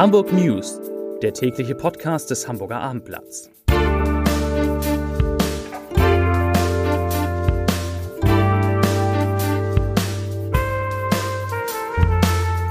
Hamburg 0.00 0.32
News, 0.32 0.80
der 1.20 1.34
tägliche 1.34 1.74
Podcast 1.74 2.30
des 2.30 2.48
Hamburger 2.48 2.80
Abendblatts. 2.80 3.50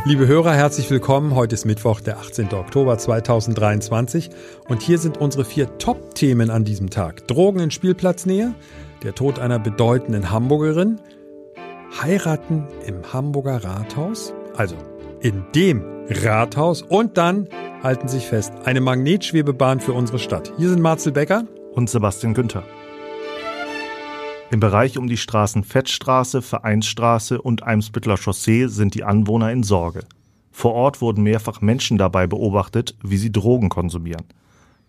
Liebe 0.06 0.26
Hörer, 0.26 0.56
herzlich 0.56 0.90
willkommen. 0.90 1.36
Heute 1.36 1.54
ist 1.54 1.66
Mittwoch, 1.66 2.02
der 2.02 2.18
18. 2.18 2.52
Oktober 2.52 2.98
2023 2.98 4.32
und 4.68 4.82
hier 4.82 4.98
sind 4.98 5.20
unsere 5.20 5.46
vier 5.46 5.78
Top-Themen 5.78 6.50
an 6.50 6.66
diesem 6.66 6.90
Tag. 6.90 7.28
Drogen 7.28 7.60
in 7.60 7.70
Spielplatznähe, 7.70 8.56
der 9.04 9.14
Tod 9.14 9.38
einer 9.38 9.60
bedeutenden 9.60 10.32
Hamburgerin, 10.32 11.00
heiraten 12.02 12.66
im 12.88 13.14
Hamburger 13.14 13.64
Rathaus, 13.64 14.34
also 14.58 14.76
in 15.22 15.44
dem 15.54 15.84
Rathaus 16.10 16.82
und 16.82 17.18
dann, 17.18 17.48
halten 17.84 18.08
sich 18.08 18.26
fest, 18.26 18.54
eine 18.66 18.82
Magnetschwebebahn 18.82 19.80
für 19.80 19.94
unsere 19.94 20.20
Stadt. 20.20 20.52
Hier 20.58 20.70
sind 20.70 20.82
Marcel 20.82 21.12
Becker 21.12 21.46
und 21.74 21.90
Sebastian 21.90 22.34
Günther. 22.34 22.64
Im 24.52 24.60
Bereich 24.60 24.98
um 24.98 25.08
die 25.08 25.18
Straßen 25.18 25.64
Fettstraße, 25.64 26.42
Vereinsstraße 26.42 27.42
und 27.42 27.64
Eimsbüttler 27.64 28.18
Chaussee 28.18 28.68
sind 28.68 28.96
die 28.96 29.04
Anwohner 29.04 29.52
in 29.52 29.64
Sorge. 29.64 30.02
Vor 30.52 30.74
Ort 30.74 31.02
wurden 31.02 31.24
mehrfach 31.24 31.62
Menschen 31.62 31.98
dabei 31.98 32.26
beobachtet, 32.26 32.96
wie 33.04 33.18
sie 33.18 33.32
Drogen 33.32 33.70
konsumieren. 33.70 34.26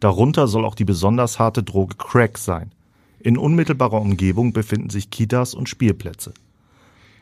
Darunter 0.01 0.49
soll 0.49 0.65
auch 0.65 0.75
die 0.75 0.87
besonders 0.87 1.39
harte 1.39 1.63
Droge 1.63 1.97
Crack 1.97 2.39
sein. 2.39 2.73
In 3.19 3.37
unmittelbarer 3.37 4.01
Umgebung 4.01 4.55
befinden 4.55 4.89
sich 4.89 5.11
Kitas 5.11 5.53
und 5.53 5.69
Spielplätze. 5.69 6.33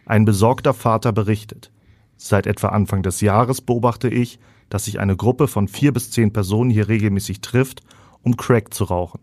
Ein 0.07 0.25
besorgter 0.25 0.73
Vater 0.73 1.13
berichtet. 1.13 1.73
Seit 2.19 2.47
etwa 2.47 2.69
Anfang 2.69 3.03
des 3.03 3.21
Jahres 3.21 3.61
beobachte 3.61 4.09
ich, 4.09 4.41
dass 4.69 4.85
sich 4.85 5.01
eine 5.01 5.17
Gruppe 5.17 5.49
von 5.49 5.69
vier 5.69 5.93
bis 5.93 6.11
zehn 6.11 6.33
Personen 6.33 6.69
hier 6.69 6.89
regelmäßig 6.89 7.41
trifft, 7.41 7.83
um 8.23 8.37
Crack 8.37 8.75
zu 8.75 8.85
rauchen. 8.85 9.21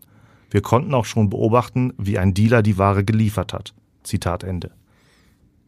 Wir 0.50 0.62
konnten 0.62 0.94
auch 0.94 1.04
schon 1.04 1.28
beobachten, 1.28 1.92
wie 1.98 2.18
ein 2.18 2.34
Dealer 2.34 2.62
die 2.62 2.78
Ware 2.78 3.04
geliefert 3.04 3.52
hat. 3.52 3.74
Zitat 4.02 4.42
Ende. 4.42 4.72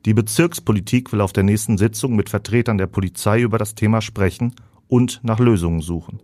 Die 0.06 0.15
Bezirkspolitik 0.15 1.12
will 1.12 1.21
auf 1.21 1.33
der 1.33 1.43
nächsten 1.43 1.77
Sitzung 1.77 2.17
mit 2.17 2.31
Vertretern 2.31 2.79
der 2.79 2.87
Polizei 2.87 3.43
über 3.43 3.59
das 3.59 3.75
Thema 3.75 4.01
sprechen 4.01 4.55
und 4.89 5.21
nach 5.23 5.39
Lösungen 5.39 5.83
suchen. 5.83 6.21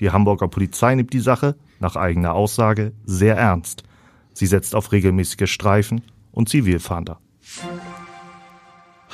Die 0.00 0.10
Hamburger 0.10 0.48
Polizei 0.48 0.94
nimmt 0.94 1.12
die 1.12 1.20
Sache, 1.20 1.56
nach 1.80 1.96
eigener 1.96 2.34
Aussage, 2.34 2.92
sehr 3.04 3.36
ernst. 3.36 3.84
Sie 4.34 4.46
setzt 4.46 4.74
auf 4.74 4.92
regelmäßige 4.92 5.50
Streifen 5.50 6.02
und 6.30 6.48
Zivilfahnder. 6.48 7.20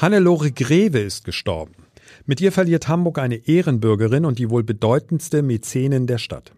Hannelore 0.00 0.52
Greve 0.52 1.00
ist 1.00 1.24
gestorben. 1.24 1.72
Mit 2.24 2.40
ihr 2.40 2.52
verliert 2.52 2.86
Hamburg 2.86 3.18
eine 3.18 3.48
Ehrenbürgerin 3.48 4.24
und 4.24 4.38
die 4.38 4.48
wohl 4.48 4.62
bedeutendste 4.62 5.42
Mäzenin 5.42 6.06
der 6.06 6.18
Stadt. 6.18 6.52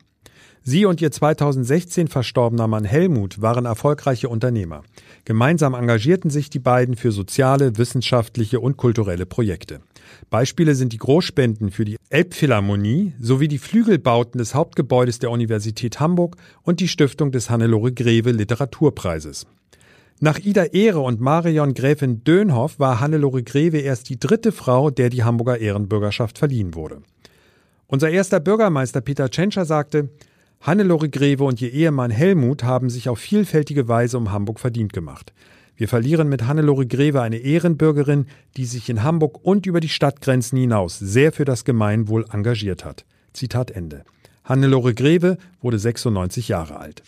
Sie 0.63 0.85
und 0.85 1.01
ihr 1.01 1.11
2016 1.11 2.09
verstorbener 2.09 2.67
Mann 2.67 2.85
Helmut 2.85 3.41
waren 3.41 3.65
erfolgreiche 3.65 4.29
Unternehmer. 4.29 4.83
Gemeinsam 5.25 5.73
engagierten 5.73 6.29
sich 6.29 6.51
die 6.51 6.59
beiden 6.59 6.97
für 6.97 7.13
soziale, 7.13 7.79
wissenschaftliche 7.79 8.61
und 8.61 8.77
kulturelle 8.77 9.25
Projekte. 9.25 9.81
Beispiele 10.29 10.75
sind 10.75 10.93
die 10.93 10.99
Großspenden 10.99 11.71
für 11.71 11.87
die 11.87 11.97
Elbphilharmonie 12.11 13.15
sowie 13.19 13.49
die 13.49 13.57
Flügelbauten 13.57 14.37
des 14.37 14.55
Hauptgebäudes 14.55 15.19
der 15.19 15.31
Universität 15.31 15.99
Hamburg 15.99 16.37
und 16.61 16.79
die 16.81 16.89
Stiftung 16.89 17.33
des 17.33 17.49
Hannelore 17.49 17.93
Greve 17.93 18.33
Literaturpreises. 18.33 19.47
Nach 20.23 20.39
Ida 20.39 20.65
Ehre 20.65 21.01
und 21.01 21.23
Marion 21.23 21.73
Gräfin 21.73 22.23
Dönhoff 22.25 22.79
war 22.79 23.01
Hannelore 23.01 23.43
Greve 23.43 23.79
erst 23.79 24.11
die 24.11 24.21
dritte 24.21 24.53
Frau, 24.53 24.91
der 24.91 25.09
die 25.09 25.25
Hamburger 25.25 25.57
Ehrenbürgerschaft 25.57 26.37
verliehen 26.37 26.75
wurde. 26.75 27.01
Unser 27.87 28.11
erster 28.11 28.39
Bürgermeister 28.39 29.01
Peter 29.01 29.31
Tschentscher 29.31 29.65
sagte, 29.65 30.11
Hannelore 30.61 31.09
Greve 31.09 31.45
und 31.45 31.63
ihr 31.63 31.73
Ehemann 31.73 32.11
Helmut 32.11 32.65
haben 32.65 32.91
sich 32.91 33.09
auf 33.09 33.19
vielfältige 33.19 33.89
Weise 33.89 34.19
um 34.19 34.31
Hamburg 34.31 34.61
verdient 34.61 34.93
gemacht. 34.93 35.33
Wir 35.75 35.89
verlieren 35.89 36.29
mit 36.29 36.47
Hannelore 36.47 36.87
Greve 36.87 37.23
eine 37.23 37.39
Ehrenbürgerin, 37.39 38.27
die 38.59 38.67
sich 38.67 38.91
in 38.91 39.03
Hamburg 39.03 39.39
und 39.43 39.65
über 39.65 39.81
die 39.81 39.89
Stadtgrenzen 39.89 40.59
hinaus 40.59 40.99
sehr 40.99 41.33
für 41.33 41.47
das 41.47 41.65
Gemeinwohl 41.65 42.27
engagiert 42.31 42.85
hat. 42.85 43.07
Zitat 43.33 43.71
Ende. 43.71 44.05
Hannelore 44.45 44.93
Greve 44.93 45.39
wurde 45.63 45.79
96 45.79 46.49
Jahre 46.49 46.79
alt. 46.79 47.03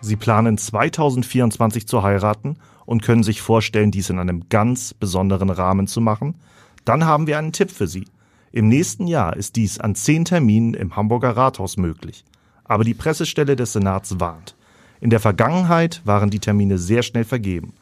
Sie 0.00 0.16
planen 0.16 0.58
2024 0.58 1.88
zu 1.88 2.02
heiraten 2.02 2.56
und 2.86 3.02
können 3.02 3.22
sich 3.22 3.42
vorstellen, 3.42 3.90
dies 3.90 4.10
in 4.10 4.18
einem 4.18 4.48
ganz 4.48 4.94
besonderen 4.94 5.50
Rahmen 5.50 5.86
zu 5.86 6.00
machen? 6.00 6.36
Dann 6.84 7.04
haben 7.04 7.26
wir 7.26 7.38
einen 7.38 7.52
Tipp 7.52 7.70
für 7.70 7.86
Sie. 7.86 8.06
Im 8.52 8.68
nächsten 8.68 9.06
Jahr 9.06 9.36
ist 9.36 9.56
dies 9.56 9.78
an 9.78 9.94
zehn 9.94 10.24
Terminen 10.24 10.74
im 10.74 10.96
Hamburger 10.96 11.36
Rathaus 11.36 11.76
möglich. 11.76 12.24
Aber 12.64 12.84
die 12.84 12.94
Pressestelle 12.94 13.56
des 13.56 13.72
Senats 13.72 14.20
warnt. 14.20 14.56
In 15.00 15.10
der 15.10 15.20
Vergangenheit 15.20 16.00
waren 16.04 16.30
die 16.30 16.40
Termine 16.40 16.78
sehr 16.78 17.02
schnell 17.02 17.24
vergeben. 17.24 17.74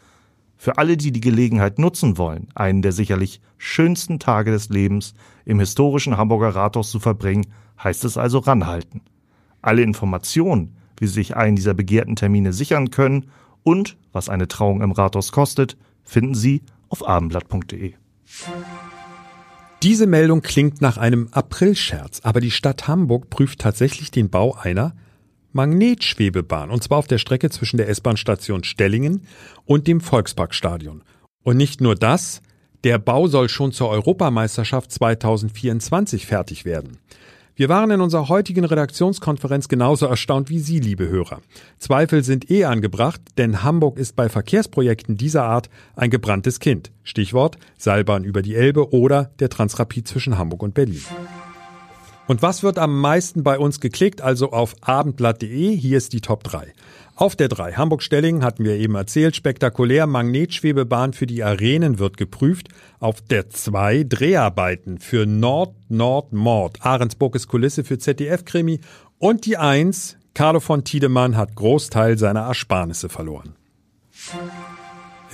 Für 0.57 0.79
alle, 0.79 0.97
die 0.97 1.13
die 1.13 1.21
Gelegenheit 1.21 1.79
nutzen 1.79 2.19
wollen, 2.19 2.49
einen 2.55 2.83
der 2.83 2.93
sicherlich 2.93 3.41
schönsten 3.59 4.19
Tage 4.19 4.51
des 4.51 4.71
Lebens 4.71 5.15
im 5.45 5.61
historischen 5.61 6.17
Hamburger 6.17 6.55
Rathaus 6.55 6.91
zu 6.91 6.99
verbringen, 6.99 7.47
heißt 7.83 8.05
es 8.05 8.17
also 8.17 8.39
ranhalten. 8.39 9.03
Alle 9.61 9.83
Informationen 9.83 10.77
wie 10.99 11.07
Sie 11.07 11.15
sich 11.15 11.37
einen 11.37 11.57
dieser 11.57 11.75
begehrten 11.75 12.17
Termine 12.17 12.53
sichern 12.53 12.91
können 12.91 13.27
und 13.63 13.97
was 14.13 14.29
eine 14.29 14.49
Trauung 14.49 14.83
im 14.83 14.93
Rathaus 14.93 15.33
kostet, 15.33 15.77
finden 16.05 16.35
Sie 16.35 16.63
auf 16.89 17.07
abendblatt.de. 17.07 17.95
Diese 19.83 20.07
Meldung 20.07 20.41
klingt 20.41 20.81
nach 20.81 20.97
einem 20.97 21.29
Aprilscherz, 21.33 22.21
aber 22.23 22.41
die 22.41 22.51
Stadt 22.51 22.89
Hamburg 22.89 23.29
prüft 23.31 23.61
tatsächlich 23.61 24.11
den 24.11 24.31
Bau 24.31 24.55
einer 24.55 24.95
Magnetschwebebahn, 25.53 26.71
und 26.71 26.83
zwar 26.83 26.99
auf 26.99 27.07
der 27.07 27.19
Strecke 27.19 27.51
zwischen 27.51 27.77
der 27.77 27.89
S-Bahn-Station 27.89 28.65
Stellingen 28.65 29.27
und 29.65 29.87
dem 29.87 30.01
Volksparkstadion. 30.01 31.03
Und 31.43 31.57
nicht 31.57 31.81
nur 31.81 31.95
das, 31.95 32.43
der 32.85 32.99
Bau 32.99 33.27
soll 33.27 33.49
schon 33.49 33.73
zur 33.73 33.89
Europameisterschaft 33.89 34.93
2024 34.93 36.27
fertig 36.27 36.65
werden. 36.65 36.99
Wir 37.59 37.71
waren 37.71 37.91
in 37.91 38.03
unserer 38.03 38.29
heutigen 38.29 38.67
Redaktionskonferenz 38.67 39.69
genauso 39.69 40.05
erstaunt 40.05 40.51
wie 40.51 40.59
Sie, 40.59 40.79
liebe 40.79 41.09
Hörer. 41.09 41.41
Zweifel 41.79 42.23
sind 42.23 42.51
eh 42.51 42.67
angebracht, 42.67 43.23
denn 43.39 43.63
Hamburg 43.63 43.99
ist 43.99 44.15
bei 44.15 44.29
Verkehrsprojekten 44.29 45.17
dieser 45.17 45.45
Art 45.45 45.71
ein 45.95 46.11
gebranntes 46.11 46.61
Kind. 46.61 46.93
Stichwort 47.03 47.57
Seilbahn 47.79 48.25
über 48.25 48.43
die 48.43 48.57
Elbe 48.57 48.93
oder 48.93 49.31
der 49.39 49.49
Transrapid 49.49 50.07
zwischen 50.07 50.37
Hamburg 50.37 50.63
und 50.63 50.75
Berlin. 50.75 51.03
Und 52.27 52.43
was 52.43 52.63
wird 52.63 52.79
am 52.79 53.01
meisten 53.01 53.43
bei 53.43 53.59
uns 53.59 53.81
geklickt? 53.81 54.21
Also 54.21 54.53
auf 54.53 54.75
abendblatt.de. 54.81 55.77
Hier 55.77 55.97
ist 55.97 56.13
die 56.13 56.21
Top 56.21 56.43
3. 56.45 56.73
Auf 57.15 57.37
der 57.37 57.49
3 57.49 57.75
Hamburg-Stellingen 57.75 58.45
hatten 58.45 58.65
wir 58.65 58.75
eben 58.75 58.95
erzählt, 58.95 59.37
spektakulär 59.37 60.07
Magnetschwebebahn 60.07 61.13
für 61.13 61.27
die 61.27 61.43
Arenen 61.43 61.99
wird 61.99 62.17
geprüft. 62.17 62.69
Auf 62.99 63.23
der 63.23 63.49
2 63.49 64.05
Dreharbeiten 64.05 64.99
für 64.99 65.25
Nord 65.25 65.75
Nord 65.89 66.33
Mord. 66.33 66.85
Ahrensburg 66.85 67.37
ist 67.37 67.49
Kulisse 67.49 67.85
für 67.85 67.99
ZDF-Krimi. 67.99 68.81
Und 69.19 69.47
die 69.47 69.57
1 69.57 70.19
Carlo 70.35 70.61
von 70.61 70.85
Tiedemann 70.85 71.37
hat 71.39 71.55
Großteil 71.55 72.19
seiner 72.19 72.41
Ersparnisse 72.41 73.09
verloren. 73.09 73.55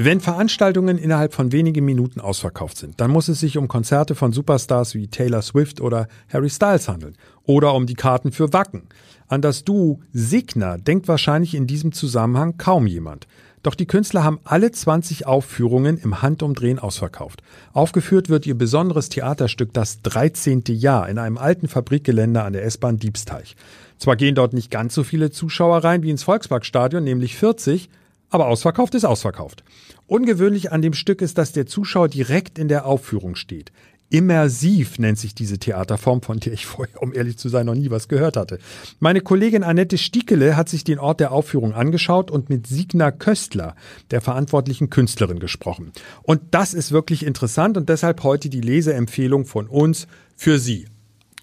Wenn 0.05 0.21
Veranstaltungen 0.21 0.99
innerhalb 0.99 1.33
von 1.33 1.53
wenigen 1.53 1.85
Minuten 1.85 2.21
ausverkauft 2.21 2.77
sind, 2.77 3.01
dann 3.01 3.13
muss 3.13 3.29
es 3.29 3.39
sich 3.39 3.57
um 3.57 3.69
Konzerte 3.69 4.17
von 4.17 4.33
Superstars 4.33 4.97
wie 4.97 5.07
Taylor 5.07 5.43
Swift 5.43 5.81
oder 5.81 6.09
Harry 6.29 6.51
Styles 6.51 6.89
handeln. 6.89 7.15
Oder 7.45 7.73
um 7.73 7.87
die 7.87 7.95
Karten 7.95 8.33
für 8.33 8.53
Wacken. 8.53 8.89
An 9.29 9.43
das 9.43 9.63
Duo 9.63 10.01
Signer 10.13 10.77
denkt 10.77 11.07
wahrscheinlich 11.07 11.55
in 11.55 11.69
diesem 11.69 11.93
Zusammenhang 11.93 12.57
kaum 12.59 12.89
jemand. 12.89 13.29
Doch 13.63 13.77
die 13.77 13.87
Künstler 13.87 14.25
haben 14.25 14.41
alle 14.43 14.73
20 14.73 15.29
Aufführungen 15.29 15.99
im 15.99 16.21
Handumdrehen 16.21 16.81
ausverkauft. 16.81 17.41
Aufgeführt 17.73 18.29
wird 18.29 18.45
ihr 18.45 18.59
besonderes 18.59 19.09
Theaterstück 19.09 19.73
Das 19.73 20.03
13. 20.03 20.65
Jahr 20.71 21.09
in 21.09 21.19
einem 21.19 21.39
alten 21.39 21.69
Fabrikgelände 21.69 22.43
an 22.43 22.55
der 22.55 22.65
S-Bahn 22.65 22.97
Diebsteich. 22.97 23.55
Zwar 23.99 24.17
gehen 24.17 24.35
dort 24.35 24.53
nicht 24.53 24.73
ganz 24.73 24.95
so 24.95 25.05
viele 25.05 25.31
Zuschauer 25.31 25.85
rein 25.85 26.03
wie 26.03 26.11
ins 26.11 26.25
Volksparkstadion, 26.25 27.05
nämlich 27.05 27.37
40, 27.37 27.89
aber 28.33 28.49
ausverkauft 28.49 28.95
ist 28.95 29.05
ausverkauft. 29.05 29.63
Ungewöhnlich 30.07 30.73
an 30.73 30.83
dem 30.83 30.95
Stück 30.95 31.23
ist, 31.23 31.39
dass 31.39 31.53
der 31.53 31.67
Zuschauer 31.67 32.09
direkt 32.09 32.59
in 32.59 32.69
der 32.69 32.87
Aufführung 32.87 33.35
steht. 33.35 33.73
Immersiv 34.13 34.99
nennt 34.99 35.19
sich 35.19 35.35
diese 35.35 35.59
Theaterform, 35.59 36.21
von 36.21 36.39
der 36.39 36.53
ich 36.53 36.67
vorher, 36.67 37.01
um 37.03 37.15
ehrlich 37.15 37.39
zu 37.39 37.49
sein, 37.49 37.65
noch 37.65 37.75
nie 37.75 37.89
was 37.89 38.09
gehört 38.09 38.37
hatte. 38.37 38.59
Meine 39.01 39.23
Kollegin 39.23 39.63
Annette 39.63 39.97
Stiekele 39.97 40.55
hat 40.55 40.69
sich 40.69 40.85
den 40.85 40.99
Ort 40.99 41.21
der 41.21 41.33
Aufführung 41.33 41.73
angeschaut 41.73 42.31
und 42.31 42.51
mit 42.51 42.67
Signa 42.67 43.11
Köstler, 43.11 43.75
der 44.11 44.21
verantwortlichen 44.21 44.91
Künstlerin, 44.91 45.39
gesprochen. 45.39 45.93
Und 46.23 46.43
das 46.51 46.75
ist 46.75 46.93
wirklich 46.93 47.25
interessant 47.25 47.79
und 47.79 47.89
deshalb 47.89 48.23
heute 48.23 48.51
die 48.51 48.61
Leseempfehlung 48.61 49.47
von 49.47 49.67
uns 49.67 50.07
für 50.37 50.59
Sie. 50.59 50.89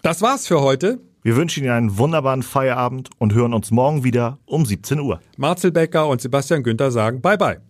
Das 0.02 0.22
war's 0.22 0.46
für 0.46 0.60
heute. 0.60 1.00
Wir 1.22 1.36
wünschen 1.36 1.64
Ihnen 1.64 1.72
einen 1.72 1.98
wunderbaren 1.98 2.42
Feierabend 2.42 3.10
und 3.18 3.34
hören 3.34 3.52
uns 3.52 3.70
morgen 3.70 4.04
wieder 4.04 4.38
um 4.46 4.64
17 4.64 5.00
Uhr. 5.00 5.20
Marcel 5.36 5.70
Becker 5.70 6.08
und 6.08 6.20
Sebastian 6.20 6.62
Günther 6.62 6.90
sagen 6.90 7.20
Bye-bye. 7.20 7.60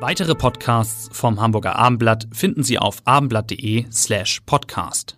Weitere 0.00 0.34
Podcasts 0.34 1.08
vom 1.16 1.40
Hamburger 1.40 1.76
Abendblatt 1.76 2.28
finden 2.30 2.62
Sie 2.62 2.78
auf 2.78 2.98
abendblatt.de 3.06 3.86
slash 3.90 4.40
podcast. 4.44 5.16